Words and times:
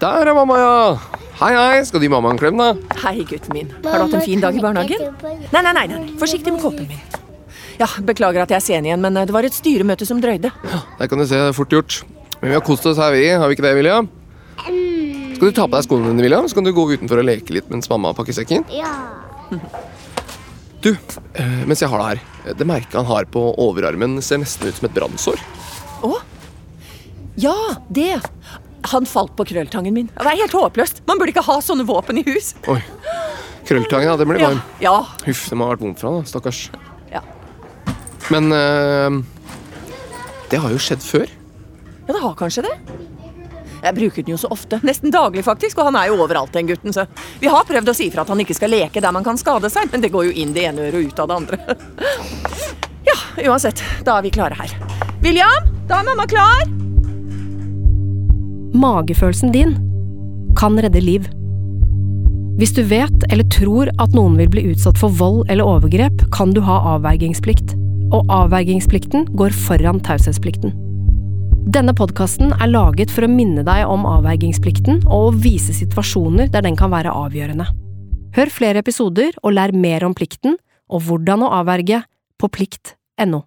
Der 0.00 0.26
er 0.30 0.34
mamma, 0.36 0.56
ja. 0.56 0.76
Hei, 1.40 1.50
hei. 1.56 1.80
Skal 1.88 2.00
du 2.00 2.06
gi 2.06 2.12
mamma 2.12 2.30
en 2.32 2.38
klem, 2.40 2.56
da? 2.60 2.70
Hei, 3.02 3.20
gutten 3.28 3.52
min. 3.56 3.72
Har 3.84 4.00
du 4.00 4.06
hatt 4.06 4.16
en 4.20 4.24
fin 4.24 4.40
dag 4.42 4.56
i 4.56 4.62
barnehagen? 4.62 5.02
Nei, 5.52 5.60
nei, 5.64 5.72
nei, 5.76 5.84
nei. 5.92 6.00
Forsiktig 6.20 6.54
med 6.54 6.62
kåpen 6.64 6.88
min. 6.88 7.02
Ja, 7.80 7.88
Beklager 8.04 8.44
at 8.44 8.52
jeg 8.52 8.60
er 8.60 8.64
sen 8.64 8.88
igjen, 8.88 9.00
men 9.00 9.16
eh, 9.16 9.24
det 9.28 9.32
var 9.32 9.46
et 9.48 9.56
styremøte 9.56 10.04
som 10.08 10.20
drøyde. 10.20 10.50
Ja, 10.68 10.80
Der 10.98 11.08
kan 11.08 11.20
du 11.20 11.24
se, 11.24 11.36
det 11.36 11.52
er 11.52 11.56
fort 11.56 11.72
gjort. 11.72 12.00
Men 12.40 12.50
vi 12.52 12.56
har 12.58 12.64
kost 12.64 12.84
oss 12.88 13.00
her, 13.00 13.12
vi. 13.16 13.26
Har 13.32 13.48
vi 13.48 13.56
ikke 13.56 13.64
det, 13.64 13.72
William? 13.76 14.08
Skal 14.60 15.48
du 15.48 15.56
ta 15.56 15.64
på 15.64 15.72
deg 15.76 15.86
skoene 15.88 16.10
dine, 16.12 16.24
William? 16.24 16.48
Så 16.48 16.56
kan 16.58 16.68
du 16.68 16.72
gå 16.76 16.84
utenfor 16.92 17.20
og 17.22 17.28
leke 17.28 17.56
litt 17.56 17.68
mens 17.72 17.88
mamma 17.92 18.12
pakker 18.16 18.36
sekken. 18.40 18.66
Ja. 18.72 18.92
Du, 20.80 20.94
eh, 21.36 21.56
mens 21.68 21.82
jeg 21.82 21.90
har 21.92 22.00
det 22.00 22.04
her. 22.06 22.54
Det 22.56 22.64
merket 22.64 22.94
han 22.96 23.04
har 23.04 23.26
på 23.28 23.40
overarmen, 23.60 24.14
ser 24.24 24.38
nesten 24.40 24.70
ut 24.70 24.78
som 24.78 24.86
et 24.88 24.94
brannsår. 24.96 25.42
Å? 26.08 26.14
Ja, 27.36 27.52
det. 27.92 28.14
Han 28.88 29.06
falt 29.06 29.34
på 29.36 29.44
krølltangen 29.44 29.92
min. 29.94 30.06
Det 30.16 30.26
er 30.26 30.38
helt 30.40 30.52
håpløst. 30.56 31.02
Man 31.06 31.18
burde 31.20 31.34
ikke 31.34 31.44
ha 31.44 31.58
sånne 31.60 31.84
våpen 31.86 32.18
i 32.18 32.24
hus. 32.26 32.54
Oi. 32.72 32.80
Krølltangen, 33.68 34.06
ja. 34.08 34.16
Den 34.16 34.28
blir 34.28 34.40
Ja, 34.40 34.48
varm. 34.48 34.62
ja. 34.80 34.94
Huff, 35.26 35.48
det 35.50 35.56
må 35.60 35.66
ha 35.68 35.74
vært 35.74 35.84
vondt 35.84 36.00
for 36.00 36.08
han, 36.10 36.22
da. 36.22 36.30
Stakkars. 36.30 36.70
ja. 37.12 37.20
Men 38.30 38.52
eh, 38.52 39.20
det 40.50 40.58
har 40.62 40.70
jo 40.72 40.78
skjedd 40.80 41.02
før. 41.04 41.28
Ja, 42.08 42.14
det 42.16 42.20
har 42.22 42.34
kanskje 42.38 42.62
det. 42.66 42.74
Jeg 43.80 43.94
bruker 43.96 44.22
den 44.22 44.34
jo 44.34 44.36
så 44.40 44.48
ofte. 44.52 44.76
Nesten 44.84 45.10
daglig, 45.12 45.44
faktisk. 45.44 45.78
Og 45.78 45.86
han 45.88 45.96
er 45.96 46.10
jo 46.10 46.18
overalt, 46.20 46.52
den 46.52 46.66
gutten. 46.68 46.92
Så 46.92 47.06
vi 47.40 47.48
har 47.48 47.64
prøvd 47.64 47.88
å 47.88 47.94
si 47.96 48.10
fra 48.12 48.22
at 48.26 48.28
han 48.32 48.40
ikke 48.42 48.56
skal 48.58 48.70
leke 48.74 49.00
der 49.00 49.12
man 49.12 49.24
kan 49.24 49.38
skade 49.40 49.70
seg, 49.72 49.88
men 49.92 50.00
det 50.04 50.10
går 50.12 50.26
jo 50.28 50.34
inn 50.42 50.52
det 50.56 50.66
ene 50.68 50.88
øret 50.90 51.00
og 51.00 51.06
ut 51.12 51.22
av 51.24 51.28
det 51.30 51.38
andre. 51.42 51.58
Ja, 53.06 53.14
uansett. 53.48 53.80
Da 54.04 54.18
er 54.18 54.22
vi 54.26 54.30
klare 54.34 54.54
her. 54.58 54.74
William, 55.24 55.70
da 55.88 56.02
er 56.02 56.04
mamma 56.10 56.26
klar. 56.28 56.68
Magefølelsen 58.80 59.52
din 59.52 59.74
kan 60.56 60.78
redde 60.80 61.00
liv. 61.04 61.26
Hvis 62.56 62.72
du 62.76 62.80
vet 62.88 63.24
eller 63.28 63.44
tror 63.52 63.90
at 64.00 64.14
noen 64.16 64.38
vil 64.40 64.48
bli 64.52 64.62
utsatt 64.70 64.96
for 65.00 65.12
vold 65.12 65.50
eller 65.52 65.68
overgrep, 65.68 66.22
kan 66.32 66.54
du 66.56 66.62
ha 66.64 66.78
avvergingsplikt. 66.94 67.74
Og 68.10 68.30
avvergingsplikten 68.32 69.28
går 69.38 69.52
foran 69.66 70.00
taushetsplikten. 70.04 70.72
Denne 71.70 71.92
podkasten 71.94 72.54
er 72.56 72.72
laget 72.72 73.12
for 73.12 73.26
å 73.26 73.30
minne 73.30 73.66
deg 73.68 73.84
om 73.86 74.08
avvergingsplikten 74.08 75.04
og 75.04 75.28
å 75.28 75.36
vise 75.44 75.76
situasjoner 75.76 76.48
der 76.50 76.64
den 76.64 76.78
kan 76.78 76.90
være 76.94 77.12
avgjørende. 77.12 77.68
Hør 78.34 78.54
flere 78.54 78.80
episoder 78.80 79.36
og 79.42 79.58
lær 79.58 79.76
mer 79.76 80.08
om 80.08 80.16
plikten 80.16 80.56
og 80.90 81.04
hvordan 81.04 81.44
å 81.44 81.52
avverge 81.60 82.00
på 82.40 82.48
plikt.no. 82.48 83.44